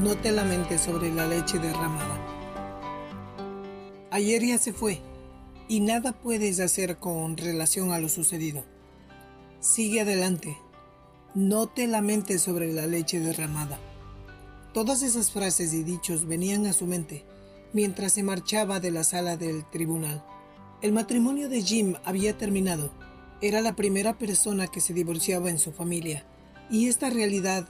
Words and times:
no 0.00 0.16
te 0.16 0.32
lamentes 0.32 0.80
sobre 0.80 1.12
la 1.12 1.26
leche 1.26 1.58
derramada. 1.58 2.18
Ayer 4.10 4.42
ya 4.42 4.56
se 4.56 4.72
fue 4.72 4.98
y 5.68 5.80
nada 5.80 6.12
puedes 6.12 6.58
hacer 6.58 6.96
con 6.96 7.36
relación 7.36 7.92
a 7.92 7.98
lo 7.98 8.08
sucedido. 8.08 8.64
Sigue 9.60 10.00
adelante. 10.00 10.56
No 11.34 11.66
te 11.66 11.86
lamentes 11.86 12.40
sobre 12.40 12.72
la 12.72 12.86
leche 12.86 13.20
derramada. 13.20 13.78
Todas 14.72 15.02
esas 15.02 15.30
frases 15.30 15.74
y 15.74 15.82
dichos 15.82 16.26
venían 16.26 16.64
a 16.64 16.72
su 16.72 16.86
mente 16.86 17.26
mientras 17.74 18.14
se 18.14 18.22
marchaba 18.22 18.80
de 18.80 18.92
la 18.92 19.04
sala 19.04 19.36
del 19.36 19.68
tribunal. 19.68 20.24
El 20.80 20.92
matrimonio 20.92 21.50
de 21.50 21.62
Jim 21.62 21.96
había 22.04 22.38
terminado. 22.38 22.90
Era 23.42 23.60
la 23.60 23.76
primera 23.76 24.16
persona 24.16 24.66
que 24.66 24.80
se 24.80 24.94
divorciaba 24.94 25.50
en 25.50 25.58
su 25.58 25.72
familia 25.72 26.24
y 26.70 26.88
esta 26.88 27.10
realidad 27.10 27.68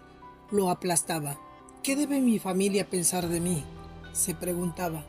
lo 0.53 0.71
aplastaba. 0.71 1.50
¿Qué 1.83 1.97
debe 1.97 2.21
mi 2.21 2.39
familia 2.39 2.91
pensar 2.91 3.29
de 3.29 3.41
mí? 3.41 3.65
se 4.13 4.35
preguntaba. 4.35 5.03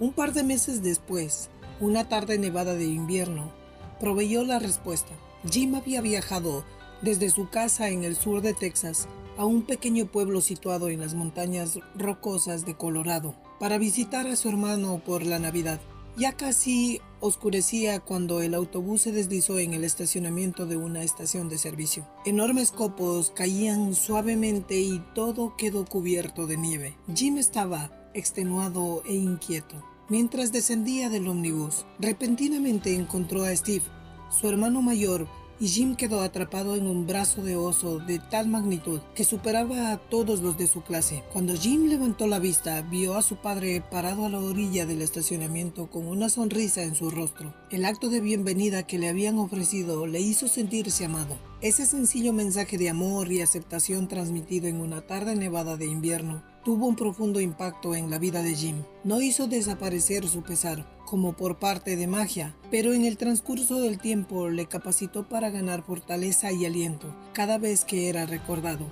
Un 0.00 0.12
par 0.12 0.32
de 0.32 0.42
meses 0.42 0.82
después, 0.82 1.50
una 1.78 2.08
tarde 2.08 2.38
nevada 2.38 2.74
de 2.74 2.86
invierno, 2.86 3.52
proveyó 4.00 4.44
la 4.44 4.58
respuesta. 4.58 5.12
Jim 5.50 5.74
había 5.74 6.00
viajado 6.00 6.64
desde 7.02 7.28
su 7.28 7.50
casa 7.50 7.90
en 7.90 8.02
el 8.02 8.16
sur 8.16 8.40
de 8.40 8.54
Texas 8.54 9.08
a 9.36 9.44
un 9.44 9.62
pequeño 9.62 10.06
pueblo 10.06 10.40
situado 10.40 10.88
en 10.88 11.00
las 11.00 11.14
montañas 11.14 11.78
rocosas 11.94 12.64
de 12.64 12.76
Colorado 12.76 13.34
para 13.60 13.76
visitar 13.76 14.26
a 14.26 14.36
su 14.36 14.48
hermano 14.48 15.02
por 15.04 15.26
la 15.26 15.38
Navidad. 15.38 15.80
Ya 16.16 16.32
casi 16.32 17.02
oscurecía 17.26 18.00
cuando 18.00 18.42
el 18.42 18.52
autobús 18.52 19.00
se 19.00 19.12
deslizó 19.12 19.58
en 19.58 19.72
el 19.72 19.82
estacionamiento 19.82 20.66
de 20.66 20.76
una 20.76 21.02
estación 21.02 21.48
de 21.48 21.56
servicio. 21.56 22.06
Enormes 22.26 22.70
copos 22.70 23.32
caían 23.34 23.94
suavemente 23.94 24.78
y 24.78 25.02
todo 25.14 25.56
quedó 25.56 25.86
cubierto 25.86 26.46
de 26.46 26.58
nieve. 26.58 26.98
Jim 27.14 27.38
estaba 27.38 27.90
extenuado 28.12 29.02
e 29.06 29.14
inquieto. 29.14 29.82
Mientras 30.10 30.52
descendía 30.52 31.08
del 31.08 31.26
ómnibus, 31.26 31.86
repentinamente 31.98 32.94
encontró 32.94 33.44
a 33.44 33.56
Steve, 33.56 33.84
su 34.28 34.46
hermano 34.46 34.82
mayor, 34.82 35.26
y 35.60 35.68
Jim 35.68 35.96
quedó 35.96 36.20
atrapado 36.20 36.74
en 36.76 36.86
un 36.86 37.06
brazo 37.06 37.42
de 37.42 37.56
oso 37.56 37.98
de 37.98 38.18
tal 38.18 38.48
magnitud 38.48 39.00
que 39.14 39.24
superaba 39.24 39.92
a 39.92 39.98
todos 39.98 40.40
los 40.40 40.58
de 40.58 40.66
su 40.66 40.82
clase. 40.82 41.22
Cuando 41.32 41.54
Jim 41.54 41.88
levantó 41.88 42.26
la 42.26 42.38
vista, 42.38 42.82
vio 42.82 43.14
a 43.14 43.22
su 43.22 43.36
padre 43.36 43.82
parado 43.90 44.24
a 44.24 44.28
la 44.28 44.38
orilla 44.38 44.86
del 44.86 45.02
estacionamiento 45.02 45.90
con 45.90 46.06
una 46.06 46.28
sonrisa 46.28 46.82
en 46.82 46.94
su 46.94 47.10
rostro. 47.10 47.54
El 47.70 47.84
acto 47.84 48.08
de 48.08 48.20
bienvenida 48.20 48.86
que 48.86 48.98
le 48.98 49.08
habían 49.08 49.38
ofrecido 49.38 50.06
le 50.06 50.20
hizo 50.20 50.48
sentirse 50.48 51.04
amado. 51.04 51.36
Ese 51.60 51.86
sencillo 51.86 52.32
mensaje 52.32 52.78
de 52.78 52.90
amor 52.90 53.32
y 53.32 53.40
aceptación 53.40 54.08
transmitido 54.08 54.66
en 54.66 54.80
una 54.80 55.02
tarde 55.02 55.36
nevada 55.36 55.76
de 55.76 55.86
invierno 55.86 56.53
tuvo 56.64 56.86
un 56.86 56.96
profundo 56.96 57.40
impacto 57.40 57.94
en 57.94 58.10
la 58.10 58.18
vida 58.18 58.42
de 58.42 58.54
Jim. 58.54 58.82
No 59.04 59.20
hizo 59.20 59.46
desaparecer 59.46 60.26
su 60.26 60.42
pesar, 60.42 60.86
como 61.04 61.34
por 61.34 61.58
parte 61.58 61.94
de 61.94 62.06
magia, 62.06 62.56
pero 62.70 62.94
en 62.94 63.04
el 63.04 63.18
transcurso 63.18 63.80
del 63.80 63.98
tiempo 63.98 64.48
le 64.48 64.66
capacitó 64.66 65.28
para 65.28 65.50
ganar 65.50 65.82
fortaleza 65.82 66.50
y 66.52 66.64
aliento 66.64 67.14
cada 67.34 67.58
vez 67.58 67.84
que 67.84 68.08
era 68.08 68.24
recordado. 68.24 68.86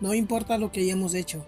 No 0.00 0.14
importa 0.14 0.58
lo 0.58 0.72
que 0.72 0.80
hayamos 0.80 1.14
hecho, 1.14 1.46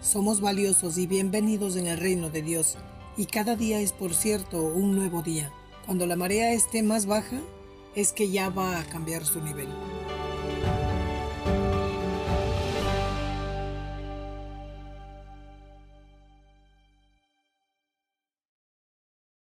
somos 0.00 0.40
valiosos 0.40 0.96
y 0.96 1.08
bienvenidos 1.08 1.74
en 1.74 1.88
el 1.88 1.98
reino 1.98 2.30
de 2.30 2.42
Dios, 2.42 2.78
y 3.16 3.26
cada 3.26 3.56
día 3.56 3.80
es 3.80 3.90
por 3.90 4.14
cierto 4.14 4.62
un 4.62 4.94
nuevo 4.94 5.22
día. 5.22 5.52
Cuando 5.86 6.06
la 6.06 6.14
marea 6.14 6.52
esté 6.52 6.84
más 6.84 7.06
baja, 7.06 7.40
es 7.96 8.12
que 8.12 8.30
ya 8.30 8.48
va 8.48 8.78
a 8.78 8.84
cambiar 8.84 9.24
su 9.24 9.40
nivel. 9.40 9.68